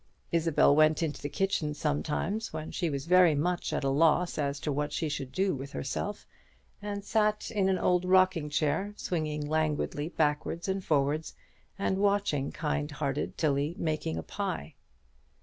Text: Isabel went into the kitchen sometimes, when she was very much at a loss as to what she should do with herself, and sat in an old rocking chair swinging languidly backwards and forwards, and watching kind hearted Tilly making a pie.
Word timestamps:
Isabel 0.31 0.75
went 0.75 1.03
into 1.03 1.21
the 1.21 1.29
kitchen 1.29 1.75
sometimes, 1.75 2.51
when 2.51 2.71
she 2.71 2.89
was 2.89 3.05
very 3.05 3.35
much 3.35 3.71
at 3.71 3.83
a 3.83 3.89
loss 3.89 4.39
as 4.39 4.59
to 4.61 4.71
what 4.71 4.91
she 4.91 5.07
should 5.09 5.31
do 5.31 5.53
with 5.53 5.73
herself, 5.73 6.25
and 6.81 7.05
sat 7.05 7.51
in 7.51 7.69
an 7.69 7.77
old 7.77 8.03
rocking 8.03 8.49
chair 8.49 8.95
swinging 8.97 9.45
languidly 9.45 10.09
backwards 10.09 10.67
and 10.67 10.83
forwards, 10.83 11.35
and 11.77 11.99
watching 11.99 12.51
kind 12.51 12.89
hearted 12.89 13.37
Tilly 13.37 13.75
making 13.77 14.17
a 14.17 14.23
pie. 14.23 14.73